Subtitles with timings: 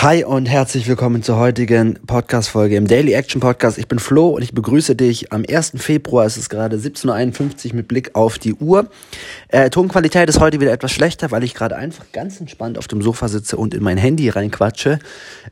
[0.00, 3.78] Hi und herzlich willkommen zur heutigen Podcast-Folge im Daily Action Podcast.
[3.78, 5.72] Ich bin Flo und ich begrüße dich am 1.
[5.74, 6.24] Februar.
[6.24, 8.90] Es ist gerade 17.51 Uhr mit Blick auf die Uhr.
[9.48, 13.02] Äh, Tonqualität ist heute wieder etwas schlechter, weil ich gerade einfach ganz entspannt auf dem
[13.02, 15.00] Sofa sitze und in mein Handy reinquatsche.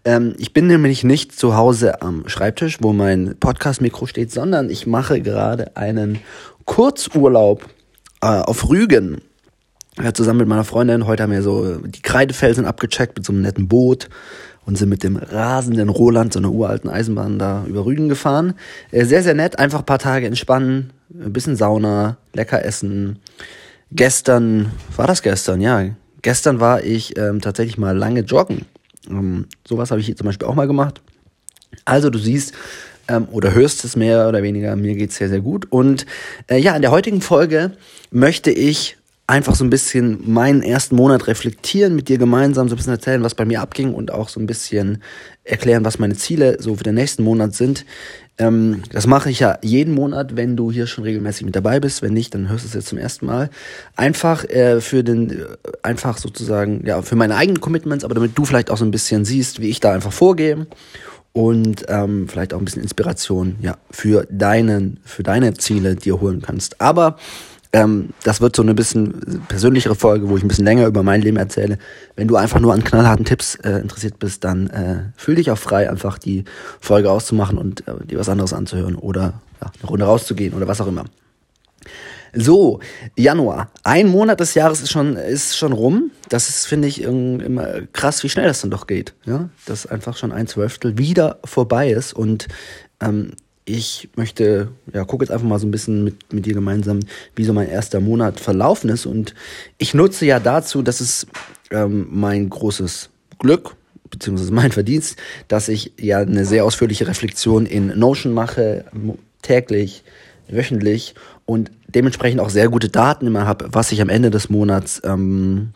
[0.04, 4.86] Ähm, ich bin nämlich nicht zu Hause am Schreibtisch, wo mein Podcast-Mikro steht, sondern ich
[4.86, 6.20] mache gerade einen
[6.66, 7.64] Kurzurlaub
[8.22, 9.22] äh, auf Rügen
[10.02, 11.06] ja, zusammen mit meiner Freundin.
[11.06, 14.08] Heute haben wir so die Kreidefelsen abgecheckt mit so einem netten Boot
[14.66, 18.54] und sind mit dem rasenden Roland, so einer uralten Eisenbahn, da über Rügen gefahren.
[18.90, 23.20] Äh, sehr, sehr nett, einfach ein paar Tage entspannen, ein bisschen Sauna, lecker essen.
[23.92, 25.60] Gestern, war das gestern?
[25.60, 25.84] Ja,
[26.20, 28.66] gestern war ich ähm, tatsächlich mal lange joggen.
[29.08, 31.00] Ähm, sowas habe ich hier zum Beispiel auch mal gemacht.
[31.84, 32.52] Also du siehst,
[33.08, 35.70] ähm, oder hörst es mehr oder weniger, mir geht's sehr, sehr gut.
[35.70, 36.06] Und
[36.48, 37.72] äh, ja, in der heutigen Folge
[38.10, 42.76] möchte ich einfach so ein bisschen meinen ersten Monat reflektieren, mit dir gemeinsam so ein
[42.76, 45.02] bisschen erzählen, was bei mir abging und auch so ein bisschen
[45.42, 47.84] erklären, was meine Ziele so für den nächsten Monat sind.
[48.38, 52.02] Ähm, das mache ich ja jeden Monat, wenn du hier schon regelmäßig mit dabei bist.
[52.02, 53.50] Wenn nicht, dann hörst du es jetzt zum ersten Mal.
[53.96, 55.44] Einfach äh, für den, äh,
[55.82, 59.24] einfach sozusagen, ja, für meine eigenen Commitments, aber damit du vielleicht auch so ein bisschen
[59.24, 60.66] siehst, wie ich da einfach vorgehe
[61.32, 66.42] und ähm, vielleicht auch ein bisschen Inspiration, ja, für deinen, für deine Ziele dir holen
[66.42, 66.80] kannst.
[66.80, 67.16] Aber
[67.76, 71.20] ähm, das wird so eine bisschen persönlichere Folge, wo ich ein bisschen länger über mein
[71.20, 71.76] Leben erzähle.
[72.14, 75.58] Wenn du einfach nur an knallharten Tipps äh, interessiert bist, dann äh, fühl dich auch
[75.58, 76.44] frei, einfach die
[76.80, 80.80] Folge auszumachen und äh, dir was anderes anzuhören oder ja, eine Runde rauszugehen oder was
[80.80, 81.04] auch immer.
[82.32, 82.80] So,
[83.14, 83.70] Januar.
[83.82, 86.10] Ein Monat des Jahres ist schon, ist schon rum.
[86.30, 89.12] Das ist, finde ich, immer krass, wie schnell das dann doch geht.
[89.26, 92.14] Ja, dass einfach schon ein Zwölftel wieder vorbei ist.
[92.14, 92.48] Und
[93.00, 93.32] ähm,
[93.68, 97.00] ich möchte, ja, gucke jetzt einfach mal so ein bisschen mit, mit dir gemeinsam,
[97.34, 99.06] wie so mein erster Monat verlaufen ist.
[99.06, 99.34] Und
[99.76, 101.26] ich nutze ja dazu, dass es
[101.72, 103.74] ähm, mein großes Glück,
[104.08, 108.84] beziehungsweise mein Verdienst, dass ich ja eine sehr ausführliche Reflexion in Notion mache,
[109.42, 110.04] täglich,
[110.48, 115.02] wöchentlich und dementsprechend auch sehr gute Daten immer habe, was ich am Ende des Monats
[115.04, 115.72] ähm,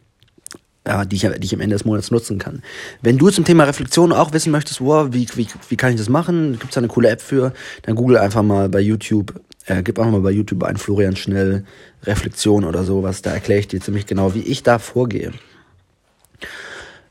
[0.91, 2.63] ja, die, ich, die ich am Ende des Monats nutzen kann.
[3.01, 6.09] Wenn du zum Thema Reflexion auch wissen möchtest, wow, wie, wie, wie kann ich das
[6.09, 7.53] machen, gibt es da eine coole App für,
[7.83, 11.65] dann google einfach mal bei YouTube, äh, gib einfach mal bei YouTube ein Florian Schnell
[12.03, 15.31] Reflexion oder sowas, da erkläre ich dir ziemlich genau, wie ich da vorgehe.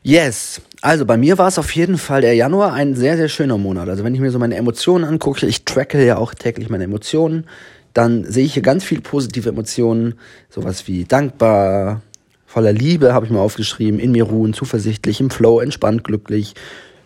[0.02, 3.56] Yes, also bei mir war es auf jeden Fall der Januar ein sehr, sehr schöner
[3.56, 3.88] Monat.
[3.88, 7.46] Also wenn ich mir so meine Emotionen angucke, ich tracke ja auch täglich meine Emotionen,
[7.94, 10.14] dann sehe ich hier ganz viele positive Emotionen,
[10.50, 12.02] sowas wie dankbar,
[12.50, 16.54] voller Liebe, habe ich mal aufgeschrieben, in mir ruhen, zuversichtlich, im Flow, entspannt, glücklich,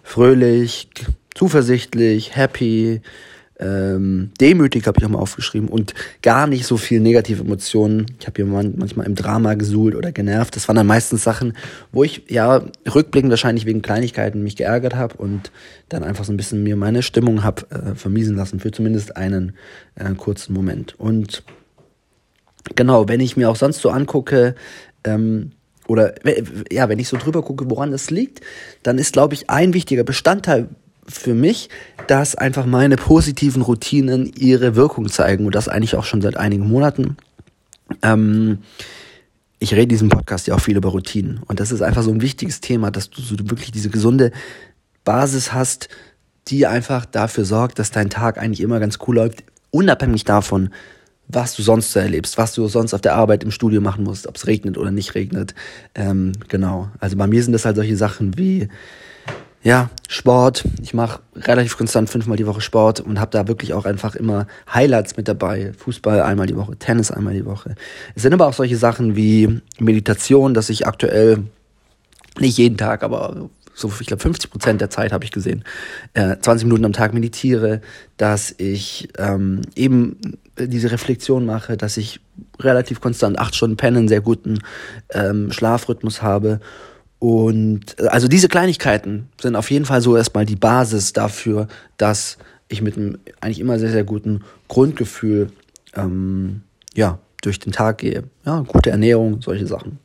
[0.02, 0.88] fröhlich,
[1.34, 3.02] zuversichtlich, happy,
[3.60, 8.06] ähm, demütig habe ich auch mal aufgeschrieben und gar nicht so viel negative Emotionen.
[8.18, 10.56] Ich habe hier manchmal im Drama gesuhlt oder genervt.
[10.56, 11.52] Das waren dann meistens Sachen,
[11.92, 15.52] wo ich ja rückblickend wahrscheinlich wegen Kleinigkeiten mich geärgert habe und
[15.90, 19.52] dann einfach so ein bisschen mir meine Stimmung habe äh, vermiesen lassen für zumindest einen
[19.94, 20.98] äh, kurzen Moment.
[20.98, 21.42] Und
[22.74, 24.54] genau, wenn ich mir auch sonst so angucke,
[25.04, 25.52] ähm,
[25.86, 26.14] oder
[26.70, 28.40] ja, wenn ich so drüber gucke, woran das liegt,
[28.82, 30.68] dann ist, glaube ich, ein wichtiger Bestandteil
[31.06, 31.68] für mich,
[32.06, 36.66] dass einfach meine positiven Routinen ihre Wirkung zeigen und das eigentlich auch schon seit einigen
[36.66, 37.16] Monaten.
[38.02, 38.58] Ähm,
[39.58, 42.10] ich rede in diesem Podcast ja auch viel über Routinen und das ist einfach so
[42.10, 44.32] ein wichtiges Thema, dass du so wirklich diese gesunde
[45.04, 45.88] Basis hast,
[46.48, 50.70] die einfach dafür sorgt, dass dein Tag eigentlich immer ganz cool läuft, unabhängig davon,
[51.28, 54.26] was du sonst so erlebst, was du sonst auf der Arbeit im Studio machen musst,
[54.26, 55.54] ob es regnet oder nicht regnet.
[55.94, 56.90] Ähm, genau.
[57.00, 58.68] Also bei mir sind das halt solche Sachen wie
[59.64, 60.64] ja, Sport.
[60.82, 64.46] Ich mache relativ konstant fünfmal die Woche Sport und habe da wirklich auch einfach immer
[64.72, 65.72] Highlights mit dabei.
[65.78, 67.74] Fußball einmal die Woche, Tennis einmal die Woche.
[68.14, 71.44] Es sind aber auch solche Sachen wie Meditation, dass ich aktuell
[72.38, 75.64] nicht jeden Tag, aber so, ich glaube, 50 Prozent der Zeit habe ich gesehen,
[76.12, 77.80] äh, 20 Minuten am Tag meditiere,
[78.18, 82.20] dass ich ähm, eben diese Reflexion mache, dass ich
[82.60, 84.60] relativ konstant acht Stunden pennen, einen sehr guten
[85.10, 86.60] ähm, Schlafrhythmus habe.
[87.18, 92.38] Und äh, also diese Kleinigkeiten sind auf jeden Fall so erstmal die Basis dafür, dass
[92.68, 95.50] ich mit einem eigentlich immer sehr, sehr guten Grundgefühl
[95.94, 96.62] ähm,
[96.94, 98.24] ja, durch den Tag gehe.
[98.44, 99.98] Ja, gute Ernährung, solche Sachen.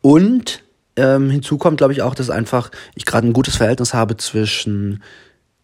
[0.00, 0.62] Und
[0.96, 5.02] ähm, hinzu kommt, glaube ich, auch, dass einfach ich gerade ein gutes Verhältnis habe zwischen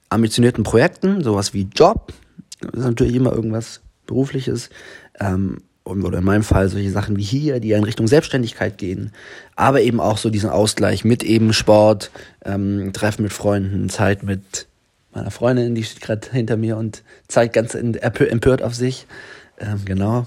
[0.08, 2.12] ambitionierten Projekten, sowas wie Job,
[2.60, 4.70] das ist natürlich immer irgendwas Berufliches,
[5.18, 9.12] ähm, oder in meinem Fall solche Sachen wie hier, die ja in Richtung Selbstständigkeit gehen,
[9.56, 12.10] aber eben auch so diesen Ausgleich mit eben Sport,
[12.44, 14.66] ähm, Treffen mit Freunden, Zeit mit
[15.12, 19.06] meiner Freundin, die steht gerade hinter mir und zeigt ganz empört auf sich.
[19.58, 20.26] Ähm, genau.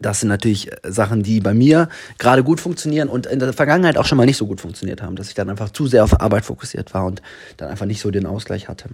[0.00, 1.88] Das sind natürlich Sachen, die bei mir
[2.18, 5.14] gerade gut funktionieren und in der Vergangenheit auch schon mal nicht so gut funktioniert haben,
[5.14, 7.22] dass ich dann einfach zu sehr auf Arbeit fokussiert war und
[7.58, 8.88] dann einfach nicht so den Ausgleich hatte.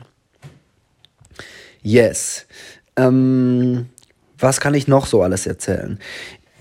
[1.83, 2.47] Yes.
[2.97, 3.87] Ähm,
[4.39, 5.99] was kann ich noch so alles erzählen?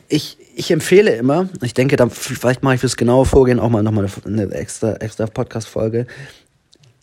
[0.08, 3.84] Ich, ich empfehle immer, ich denke, dann, vielleicht mache ich fürs genaue Vorgehen auch mal
[3.84, 6.08] nochmal eine, extra, extra Podcast-Folge,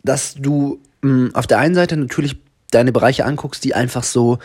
[0.03, 2.37] dass du mh, auf der einen Seite natürlich
[2.71, 4.39] deine Bereiche anguckst, die einfach so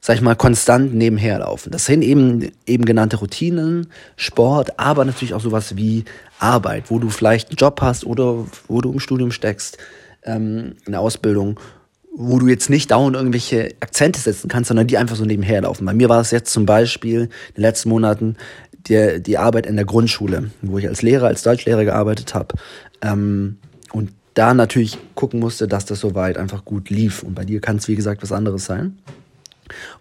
[0.00, 1.70] sag ich mal, konstant nebenher laufen.
[1.70, 6.04] Das sind eben, eben genannte Routinen, Sport, aber natürlich auch sowas wie
[6.38, 9.76] Arbeit, wo du vielleicht einen Job hast oder wo du im Studium steckst,
[10.22, 11.60] ähm, eine Ausbildung,
[12.14, 15.84] wo du jetzt nicht dauernd irgendwelche Akzente setzen kannst, sondern die einfach so nebenher laufen.
[15.84, 18.36] Bei mir war es jetzt zum Beispiel in den letzten Monaten
[18.88, 22.54] die, die Arbeit in der Grundschule, wo ich als Lehrer, als Deutschlehrer gearbeitet habe.
[23.02, 23.58] Ähm,
[23.92, 27.22] und da natürlich gucken musste, dass das soweit einfach gut lief.
[27.22, 28.98] Und bei dir kann es, wie gesagt, was anderes sein.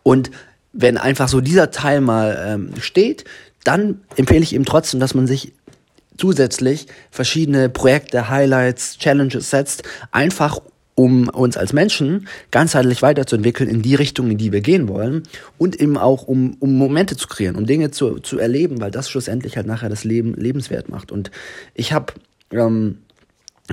[0.03, 0.31] Und
[0.73, 3.25] wenn einfach so dieser Teil mal ähm, steht,
[3.63, 5.53] dann empfehle ich eben trotzdem, dass man sich
[6.17, 10.59] zusätzlich verschiedene Projekte, Highlights, Challenges setzt, einfach
[10.99, 15.23] um uns als Menschen ganzheitlich weiterzuentwickeln in die Richtung, in die wir gehen wollen
[15.57, 19.09] und eben auch um, um Momente zu kreieren, um Dinge zu, zu erleben, weil das
[19.09, 21.13] schlussendlich halt nachher das Leben lebenswert macht.
[21.13, 21.31] Und
[21.73, 22.11] ich habe
[22.51, 22.97] ähm,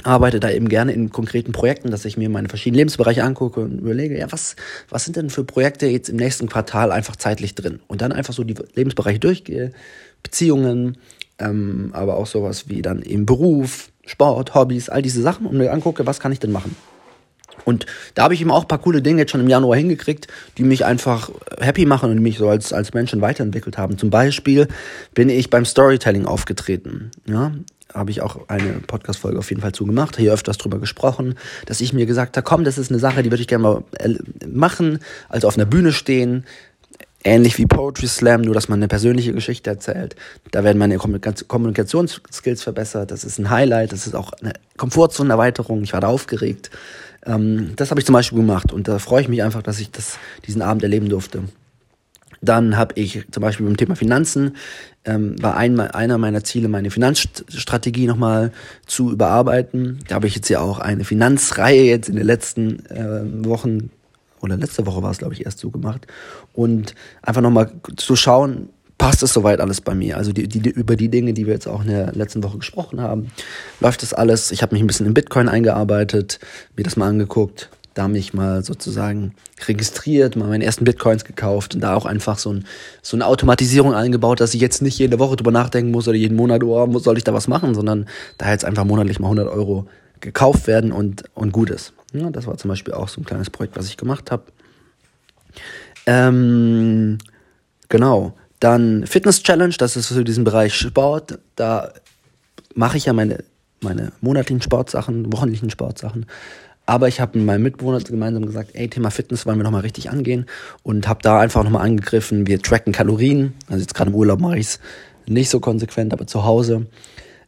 [0.05, 3.81] arbeite da eben gerne in konkreten Projekten, dass ich mir meine verschiedenen Lebensbereiche angucke und
[3.81, 4.55] überlege, ja, was,
[4.89, 7.81] was sind denn für Projekte jetzt im nächsten Quartal einfach zeitlich drin?
[7.89, 9.73] Und dann einfach so die Lebensbereiche durchgehe,
[10.23, 10.97] Beziehungen,
[11.41, 15.73] ähm, aber auch sowas wie dann eben Beruf, Sport, Hobbys, all diese Sachen und mir
[15.73, 16.77] angucke, was kann ich denn machen?
[17.65, 20.29] Und da habe ich eben auch ein paar coole Dinge jetzt schon im Januar hingekriegt,
[20.59, 23.99] die mich einfach happy machen und mich so als, als Menschen weiterentwickelt haben.
[23.99, 24.69] Zum Beispiel
[25.15, 27.11] bin ich beim Storytelling aufgetreten.
[27.27, 27.53] Ja,
[27.93, 31.35] habe ich auch eine Podcast-Folge auf jeden Fall zugemacht, hier öfters drüber gesprochen,
[31.67, 33.85] dass ich mir gesagt habe, komm, das ist eine Sache, die würde ich gerne mal
[34.47, 34.99] machen,
[35.29, 36.45] also auf einer Bühne stehen,
[37.25, 40.15] ähnlich wie Poetry Slam, nur dass man eine persönliche Geschichte erzählt.
[40.53, 45.93] Da werden meine Kommunikationsskills verbessert, das ist ein Highlight, das ist auch eine Komfortzone-Erweiterung, ich
[45.93, 46.71] war da aufgeregt.
[47.27, 49.91] Ähm, das habe ich zum Beispiel gemacht und da freue ich mich einfach, dass ich
[49.91, 51.45] das, diesen Abend erleben durfte.
[52.43, 54.57] Dann habe ich zum Beispiel beim Thema Finanzen,
[55.05, 58.53] ähm, war ein, einer meiner Ziele, meine Finanzstrategie nochmal
[58.87, 59.99] zu überarbeiten.
[60.07, 63.91] Da habe ich jetzt ja auch eine Finanzreihe jetzt in den letzten äh, Wochen
[64.41, 66.07] oder letzte Woche war es, glaube ich, erst so gemacht.
[66.53, 70.17] Und einfach nochmal zu schauen, passt es soweit alles bei mir?
[70.17, 73.01] Also die, die, über die Dinge, die wir jetzt auch in der letzten Woche gesprochen
[73.01, 73.31] haben,
[73.81, 74.51] läuft das alles.
[74.51, 76.39] Ich habe mich ein bisschen in Bitcoin eingearbeitet,
[76.77, 79.35] mir das mal angeguckt, da mich mal sozusagen
[79.67, 82.67] registriert, mal meine ersten Bitcoins gekauft und da auch einfach so, ein,
[83.03, 86.37] so eine Automatisierung eingebaut, dass ich jetzt nicht jede Woche drüber nachdenken muss oder jeden
[86.37, 88.07] Monat, oh, soll ich da was machen, sondern
[88.39, 89.87] da jetzt einfach monatlich mal 100 Euro
[90.21, 91.93] gekauft werden und, und gut ist.
[92.13, 94.45] Ja, das war zum Beispiel auch so ein kleines Projekt, was ich gemacht habe.
[96.07, 97.19] Ähm,
[97.89, 98.35] genau.
[98.61, 101.39] Dann Fitness Challenge, das ist für diesen Bereich Sport.
[101.57, 101.93] Da
[102.75, 103.45] mache ich ja meine,
[103.81, 106.27] meine monatlichen Sportsachen, wochenlichen Sportsachen.
[106.87, 110.09] Aber ich habe mit meinem Mitbewohner gemeinsam gesagt, ey, Thema Fitness wollen wir nochmal richtig
[110.11, 110.47] angehen
[110.85, 113.55] und habe da einfach nochmal angegriffen, wir tracken Kalorien.
[113.69, 114.81] Also jetzt gerade im Urlaub mache ich es
[115.27, 116.87] nicht so konsequent, aber zu Hause.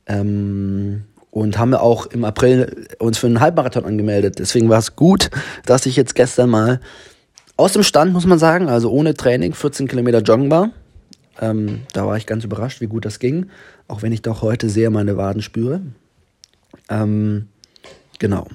[0.06, 4.40] Ähm, und haben wir auch im April uns für einen Halbmarathon angemeldet.
[4.40, 5.31] Deswegen war es gut,
[5.64, 6.81] dass ich jetzt gestern mal
[7.56, 10.70] aus dem Stand, muss man sagen, also ohne Training, 14 Kilometer joggen war.
[11.40, 13.46] Ähm, da war ich ganz überrascht, wie gut das ging,
[13.87, 15.81] auch wenn ich doch heute sehr meine Waden spüre.
[16.88, 17.49] Ähm,
[18.18, 18.49] genau.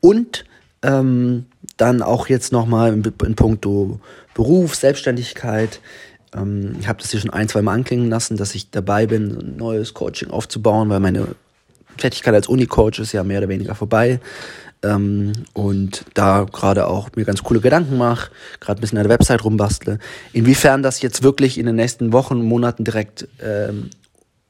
[0.00, 0.44] Und
[0.82, 4.00] ähm, dann auch jetzt nochmal in, in puncto
[4.34, 5.80] Beruf, Selbstständigkeit.
[6.34, 9.36] Ähm, ich habe das hier schon ein, zwei Mal anklingen lassen, dass ich dabei bin,
[9.36, 11.28] ein neues Coaching aufzubauen, weil meine
[11.96, 14.20] Tätigkeit als Uni-Coach ist ja mehr oder weniger vorbei.
[14.84, 19.18] Ähm, und da gerade auch mir ganz coole Gedanken mache, gerade ein bisschen an der
[19.18, 19.98] Website rumbastle.
[20.32, 23.90] Inwiefern das jetzt wirklich in den nächsten Wochen, Monaten direkt ähm,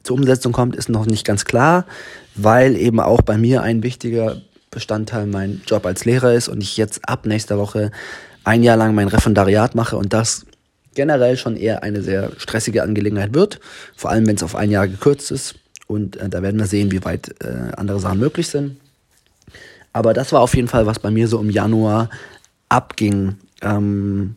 [0.03, 1.87] zur Umsetzung kommt, ist noch nicht ganz klar,
[2.35, 6.77] weil eben auch bei mir ein wichtiger Bestandteil mein Job als Lehrer ist und ich
[6.77, 7.91] jetzt ab nächster Woche
[8.43, 10.45] ein Jahr lang mein Referendariat mache und das
[10.95, 13.61] generell schon eher eine sehr stressige Angelegenheit wird,
[13.97, 15.55] vor allem wenn es auf ein Jahr gekürzt ist
[15.87, 18.77] und äh, da werden wir sehen, wie weit äh, andere Sachen möglich sind.
[19.95, 22.11] Aber das war auf jeden Fall, was bei mir so im Januar
[22.69, 23.37] abging.
[23.63, 24.35] Ähm,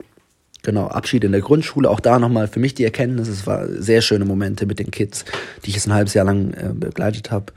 [0.62, 4.02] genau, Abschied in der Grundschule, auch da nochmal für mich die Erkenntnis, es war sehr
[4.02, 5.26] schöne Momente mit den Kids,
[5.66, 7.52] die ich jetzt ein halbes Jahr lang äh, begleitet habe.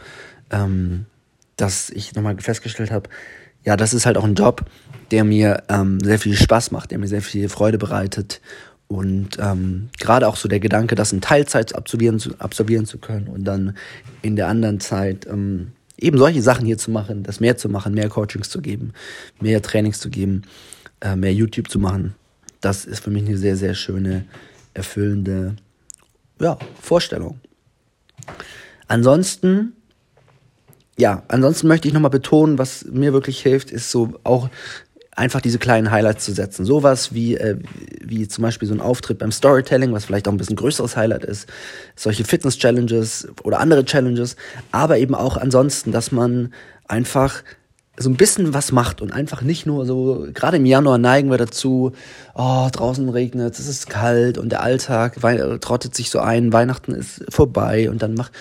[0.50, 1.04] Ähm,
[1.56, 3.10] dass ich nochmal festgestellt habe,
[3.64, 4.64] ja, das ist halt auch ein Job,
[5.10, 8.40] der mir ähm, sehr viel Spaß macht, der mir sehr viel Freude bereitet.
[8.88, 13.28] Und ähm, gerade auch so der Gedanke, das in Teilzeit absolvieren zu, absolvieren zu können
[13.28, 13.76] und dann
[14.22, 17.94] in der anderen Zeit ähm, eben solche Sachen hier zu machen, das mehr zu machen,
[17.94, 18.92] mehr Coachings zu geben,
[19.40, 20.42] mehr Trainings zu geben,
[21.00, 22.14] äh, mehr YouTube zu machen,
[22.60, 24.26] das ist für mich eine sehr, sehr schöne
[24.74, 25.56] erfüllende
[26.40, 27.40] ja, Vorstellung.
[28.86, 29.72] Ansonsten,
[30.98, 34.48] ja, ansonsten möchte ich nochmal betonen, was mir wirklich hilft, ist so auch
[35.20, 36.64] einfach diese kleinen Highlights zu setzen.
[36.64, 37.56] Sowas wie, äh,
[38.02, 41.24] wie zum Beispiel so ein Auftritt beim Storytelling, was vielleicht auch ein bisschen größeres Highlight
[41.24, 41.48] ist.
[41.94, 44.36] Solche Fitness-Challenges oder andere Challenges.
[44.72, 46.52] Aber eben auch ansonsten, dass man
[46.88, 47.42] einfach
[47.98, 51.36] so ein bisschen was macht und einfach nicht nur so, gerade im Januar neigen wir
[51.36, 51.92] dazu,
[52.34, 55.16] oh, draußen regnet, es ist kalt und der Alltag
[55.60, 58.32] trottet sich so ein, Weihnachten ist vorbei und dann macht,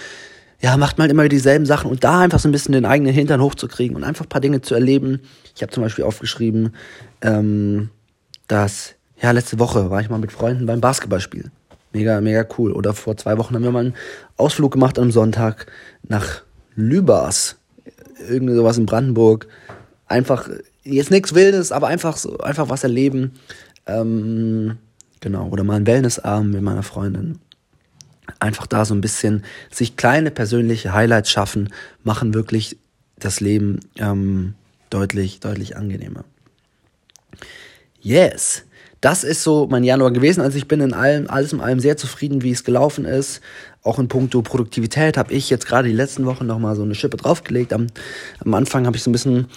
[0.61, 3.13] ja, macht man halt immer dieselben Sachen und da einfach so ein bisschen den eigenen
[3.13, 5.21] Hintern hochzukriegen und einfach ein paar Dinge zu erleben.
[5.55, 6.73] Ich habe zum Beispiel aufgeschrieben,
[7.21, 7.89] ähm,
[8.47, 11.51] dass, ja, letzte Woche war ich mal mit Freunden beim Basketballspiel.
[11.93, 12.73] Mega, mega cool.
[12.73, 13.95] Oder vor zwei Wochen haben wir mal einen
[14.37, 15.67] Ausflug gemacht am Sonntag
[16.07, 16.41] nach
[16.75, 17.55] Lübars
[18.27, 19.47] irgendwie sowas in Brandenburg.
[20.07, 20.49] Einfach,
[20.83, 23.33] jetzt nichts Wildes, aber einfach so, einfach was erleben.
[23.85, 24.77] Ähm,
[25.21, 27.39] genau, oder mal einen Wellnessabend mit meiner Freundin.
[28.39, 31.69] Einfach da so ein bisschen sich kleine persönliche Highlights schaffen,
[32.03, 32.77] machen wirklich
[33.17, 34.55] das Leben ähm,
[34.89, 36.23] deutlich, deutlich angenehmer.
[38.01, 38.63] Yes
[39.01, 40.41] das ist so mein Januar gewesen.
[40.41, 43.41] Also ich bin in allem, alles in allem sehr zufrieden, wie es gelaufen ist.
[43.81, 47.15] Auch in puncto Produktivität habe ich jetzt gerade die letzten Wochen nochmal so eine Schippe
[47.15, 47.71] draufgelegt.
[47.71, 47.87] Am,
[48.43, 49.47] am Anfang habe ich so ein bisschen,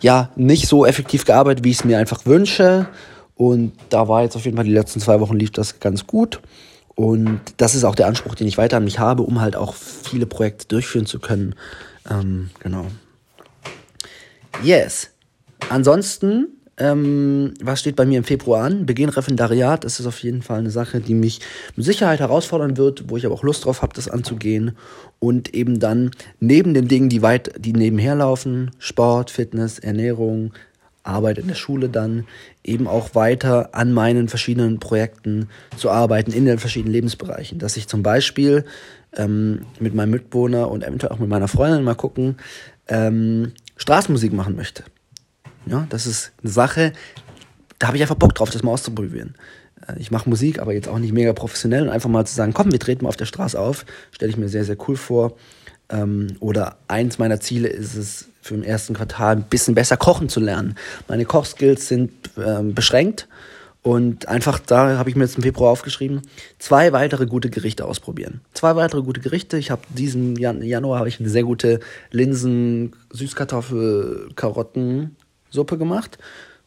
[0.00, 2.88] ja, nicht so effektiv gearbeitet, wie ich es mir einfach wünsche.
[3.36, 6.40] Und da war jetzt auf jeden Fall die letzten zwei Wochen lief das ganz gut.
[6.98, 9.76] Und das ist auch der Anspruch, den ich weiter an mich habe, um halt auch
[9.76, 11.54] viele Projekte durchführen zu können.
[12.10, 12.86] Ähm, genau.
[14.64, 15.10] Yes.
[15.70, 18.86] Ansonsten ähm, was steht bei mir im Februar an?
[18.86, 19.84] Beginn Referendariat.
[19.84, 21.40] Das ist auf jeden Fall eine Sache, die mich
[21.74, 24.76] mit Sicherheit herausfordern wird, wo ich aber auch Lust drauf habe, das anzugehen.
[25.18, 30.52] Und eben dann neben den Dingen, die weit, die nebenher laufen, Sport, Fitness, Ernährung,
[31.02, 32.26] Arbeit in der Schule dann,
[32.64, 37.58] eben auch weiter an meinen verschiedenen Projekten zu arbeiten in den verschiedenen Lebensbereichen.
[37.58, 38.64] Dass ich zum Beispiel
[39.16, 42.36] ähm, mit meinem Mitbewohner und eventuell auch mit meiner Freundin mal gucken,
[42.88, 44.84] ähm, Straßenmusik machen möchte.
[45.66, 46.92] Ja, das ist eine Sache,
[47.78, 49.34] da habe ich einfach Bock drauf, das mal auszuprobieren.
[49.86, 52.52] Äh, ich mache Musik, aber jetzt auch nicht mega professionell und einfach mal zu sagen,
[52.52, 55.34] komm, wir treten mal auf der Straße auf, stelle ich mir sehr, sehr cool vor.
[55.90, 60.28] Ähm, oder eins meiner Ziele ist es, für im ersten Quartal ein bisschen besser kochen
[60.28, 60.76] zu lernen.
[61.06, 63.28] Meine Kochskills sind ähm, beschränkt
[63.82, 66.22] und einfach da habe ich mir jetzt im Februar aufgeschrieben,
[66.58, 68.40] zwei weitere gute Gerichte ausprobieren.
[68.52, 69.56] Zwei weitere gute Gerichte.
[69.56, 71.80] Ich habe diesen Jan Januar habe ich eine sehr gute
[72.10, 75.16] Linsen, Süßkartoffel, Karotten
[75.50, 76.18] Suppe gemacht,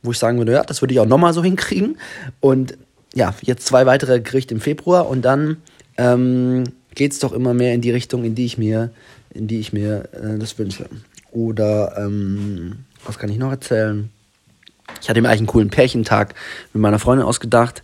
[0.02, 1.98] wo ich sagen würde, ja, das würde ich auch nochmal so hinkriegen.
[2.40, 2.78] Und
[3.14, 5.58] ja, jetzt zwei weitere Gerichte im Februar und dann
[5.98, 6.64] ähm,
[6.96, 8.92] geht es doch immer mehr in die Richtung, in die ich mir,
[9.34, 10.88] in die ich mir äh, das wünsche.
[11.32, 14.10] Oder ähm, was kann ich noch erzählen?
[15.02, 16.36] Ich hatte mir eigentlich einen coolen Pärchentag
[16.74, 17.82] mit meiner Freundin ausgedacht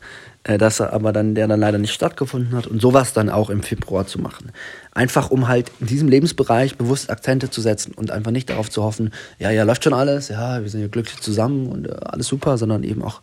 [0.47, 3.49] äh, dass er aber dann, der dann leider nicht stattgefunden hat und sowas dann auch
[3.49, 4.51] im Februar zu machen.
[4.93, 8.81] Einfach um halt in diesem Lebensbereich bewusst Akzente zu setzen und einfach nicht darauf zu
[8.81, 12.27] hoffen, ja, ja, läuft schon alles, ja, wir sind ja glücklich zusammen und äh, alles
[12.27, 13.21] super, sondern eben auch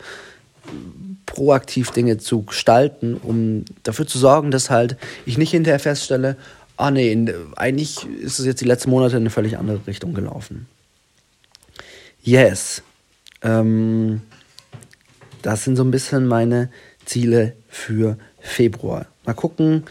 [1.26, 6.36] proaktiv Dinge zu gestalten, um dafür zu sorgen, dass halt ich nicht hinterher feststelle,
[6.76, 10.66] ah nee, eigentlich ist es jetzt die letzten Monate in eine völlig andere Richtung gelaufen.
[12.22, 12.82] Yes.
[13.42, 14.22] Ähm,
[15.42, 16.70] das sind so ein bisschen meine
[17.04, 19.06] Ziele für Februar.
[19.26, 19.84] Mal gucken,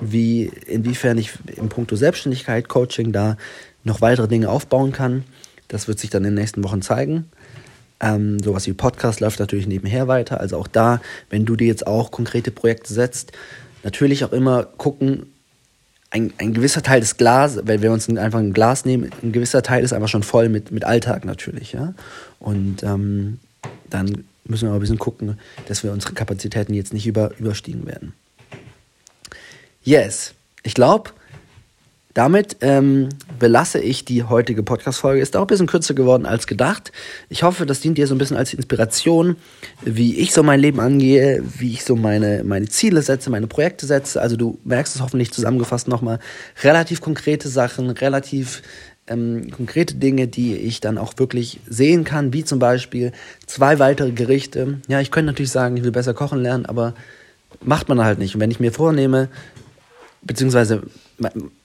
[0.00, 3.36] wie, inwiefern ich im Punkto Selbstständigkeit, Coaching da
[3.84, 5.24] noch weitere Dinge aufbauen kann.
[5.68, 7.30] Das wird sich dann in den nächsten Wochen zeigen.
[8.00, 10.40] Ähm, sowas wie Podcast läuft natürlich nebenher weiter.
[10.40, 13.32] Also auch da, wenn du dir jetzt auch konkrete Projekte setzt,
[13.82, 15.26] natürlich auch immer gucken,
[16.10, 19.62] ein, ein gewisser Teil des Glas, weil wir uns einfach ein Glas nehmen, ein gewisser
[19.62, 21.94] Teil ist einfach schon voll mit, mit Alltag natürlich, ja.
[22.40, 23.38] Und ähm,
[23.88, 25.38] dann müssen wir aber ein bisschen gucken,
[25.68, 28.12] dass wir unsere Kapazitäten jetzt nicht über, überstiegen werden.
[29.82, 31.10] Yes, ich glaube,
[32.14, 35.20] damit ähm, belasse ich die heutige Podcast-Folge.
[35.20, 36.90] Ist auch ein bisschen kürzer geworden als gedacht.
[37.28, 39.36] Ich hoffe, das dient dir so ein bisschen als Inspiration,
[39.82, 43.86] wie ich so mein Leben angehe, wie ich so meine, meine Ziele setze, meine Projekte
[43.86, 44.20] setze.
[44.20, 46.18] Also du merkst es hoffentlich zusammengefasst nochmal.
[46.62, 48.62] Relativ konkrete Sachen, relativ
[49.06, 53.12] ähm, konkrete Dinge, die ich dann auch wirklich sehen kann, wie zum Beispiel
[53.46, 54.80] zwei weitere Gerichte.
[54.88, 56.94] Ja, ich könnte natürlich sagen, ich will besser kochen lernen, aber
[57.62, 58.34] macht man halt nicht.
[58.34, 59.28] Und wenn ich mir vornehme,
[60.22, 60.82] beziehungsweise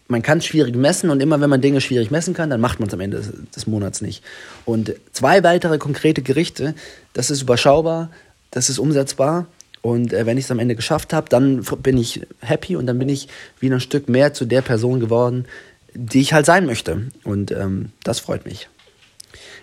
[0.08, 2.80] man, kann es schwierig messen und immer wenn man Dinge schwierig messen kann, dann macht
[2.80, 4.24] man es am Ende des, des Monats nicht.
[4.66, 6.76] Und zwei weitere konkrete Gerichte,
[7.14, 8.10] das ist überschaubar,
[8.52, 9.48] das ist umsetzbar.
[9.82, 12.98] Und äh, wenn ich es am Ende geschafft habe, dann bin ich happy und dann
[12.98, 13.28] bin ich
[13.60, 15.46] wieder ein Stück mehr zu der Person geworden,
[15.94, 17.12] die ich halt sein möchte.
[17.24, 18.68] Und ähm, das freut mich.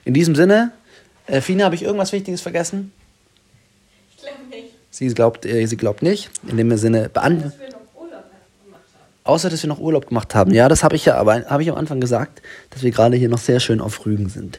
[0.04, 0.72] In diesem Sinne,
[1.26, 2.92] äh, Fina, habe ich irgendwas Wichtiges vergessen?
[4.10, 4.74] Ich glaube nicht.
[4.90, 6.30] Sie glaubt, äh, sie glaubt nicht.
[6.48, 7.71] In dem Sinne beantwortet.
[9.24, 10.52] Außer, dass wir noch Urlaub gemacht haben.
[10.52, 13.28] Ja, das habe ich ja, aber habe ich am Anfang gesagt, dass wir gerade hier
[13.28, 14.58] noch sehr schön auf Rügen sind.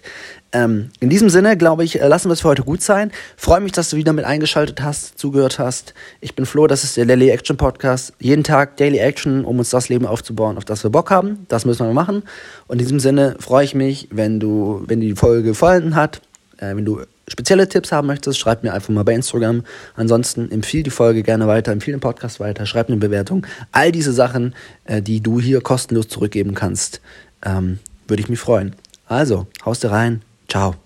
[0.53, 3.11] Ähm, in diesem Sinne, glaube ich, äh, lassen wir es für heute gut sein.
[3.35, 5.93] Freue mich, dass du wieder mit eingeschaltet hast, zugehört hast.
[6.21, 8.13] Ich bin Flo, das ist der Daily Action Podcast.
[8.19, 11.45] Jeden Tag Daily Action, um uns das Leben aufzubauen, auf das wir Bock haben.
[11.49, 12.23] Das müssen wir machen.
[12.67, 16.21] Und in diesem Sinne freue ich mich, wenn du, wenn die Folge gefallen hat,
[16.57, 19.63] äh, wenn du spezielle Tipps haben möchtest, schreib mir einfach mal bei Instagram.
[19.95, 23.45] Ansonsten empfehle die Folge gerne weiter, empfehle den Podcast weiter, schreib eine Bewertung.
[23.71, 24.53] All diese Sachen,
[24.85, 27.01] äh, die du hier kostenlos zurückgeben kannst,
[27.45, 28.75] ähm, würde ich mich freuen.
[29.07, 30.21] Also, haust dir rein.
[30.49, 30.82] Ciao.